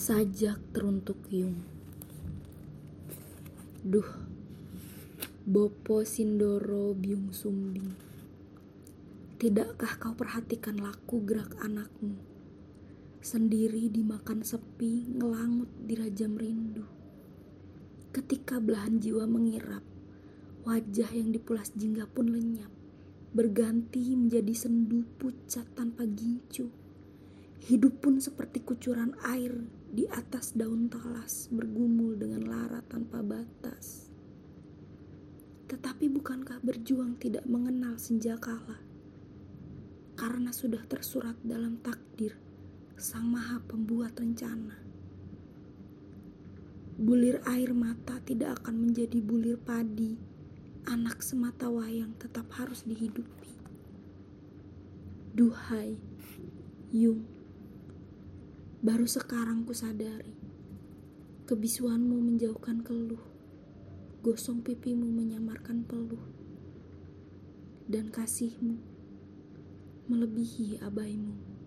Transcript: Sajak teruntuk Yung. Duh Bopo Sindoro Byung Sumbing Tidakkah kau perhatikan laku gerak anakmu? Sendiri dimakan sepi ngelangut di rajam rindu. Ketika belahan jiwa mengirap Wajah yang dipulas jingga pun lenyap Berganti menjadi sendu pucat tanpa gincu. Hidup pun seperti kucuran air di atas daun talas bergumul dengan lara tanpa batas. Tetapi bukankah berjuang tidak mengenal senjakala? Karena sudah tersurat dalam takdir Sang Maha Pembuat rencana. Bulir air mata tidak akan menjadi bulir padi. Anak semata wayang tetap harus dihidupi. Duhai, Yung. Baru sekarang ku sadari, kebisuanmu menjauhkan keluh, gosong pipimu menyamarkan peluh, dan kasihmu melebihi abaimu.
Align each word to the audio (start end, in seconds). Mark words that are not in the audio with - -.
Sajak 0.00 0.56
teruntuk 0.72 1.28
Yung. 1.28 1.60
Duh 3.84 4.08
Bopo 5.44 6.00
Sindoro 6.08 6.96
Byung 6.96 7.36
Sumbing 7.36 7.92
Tidakkah 9.36 10.00
kau 10.00 10.16
perhatikan 10.16 10.80
laku 10.80 11.20
gerak 11.28 11.52
anakmu? 11.60 12.16
Sendiri 13.20 13.92
dimakan 13.92 14.40
sepi 14.40 15.04
ngelangut 15.20 15.68
di 15.84 15.92
rajam 16.00 16.32
rindu. 16.32 16.88
Ketika 18.08 18.56
belahan 18.56 19.04
jiwa 19.04 19.28
mengirap 19.28 19.84
Wajah 20.64 21.12
yang 21.12 21.28
dipulas 21.28 21.76
jingga 21.76 22.08
pun 22.08 22.32
lenyap 22.32 22.72
Berganti 23.36 24.16
menjadi 24.16 24.56
sendu 24.56 25.04
pucat 25.20 25.68
tanpa 25.76 26.08
gincu. 26.08 26.72
Hidup 27.68 28.00
pun 28.00 28.16
seperti 28.16 28.64
kucuran 28.64 29.12
air 29.28 29.79
di 29.90 30.06
atas 30.06 30.54
daun 30.54 30.86
talas 30.86 31.50
bergumul 31.50 32.14
dengan 32.14 32.46
lara 32.46 32.78
tanpa 32.86 33.26
batas. 33.26 34.06
Tetapi 35.66 36.06
bukankah 36.06 36.62
berjuang 36.62 37.18
tidak 37.18 37.42
mengenal 37.50 37.98
senjakala? 37.98 38.78
Karena 40.14 40.54
sudah 40.54 40.86
tersurat 40.86 41.34
dalam 41.42 41.82
takdir 41.82 42.38
Sang 42.94 43.26
Maha 43.26 43.58
Pembuat 43.66 44.14
rencana. 44.14 44.76
Bulir 47.00 47.40
air 47.48 47.72
mata 47.72 48.20
tidak 48.22 48.60
akan 48.62 48.86
menjadi 48.86 49.18
bulir 49.24 49.56
padi. 49.56 50.20
Anak 50.84 51.24
semata 51.24 51.66
wayang 51.72 52.12
tetap 52.20 52.46
harus 52.60 52.84
dihidupi. 52.84 53.56
Duhai, 55.32 55.96
Yung. 56.92 57.39
Baru 58.80 59.04
sekarang 59.04 59.68
ku 59.68 59.76
sadari, 59.76 60.32
kebisuanmu 61.44 62.16
menjauhkan 62.16 62.80
keluh, 62.80 63.20
gosong 64.24 64.64
pipimu 64.64 65.04
menyamarkan 65.04 65.84
peluh, 65.84 66.24
dan 67.92 68.08
kasihmu 68.08 68.80
melebihi 70.08 70.80
abaimu. 70.80 71.59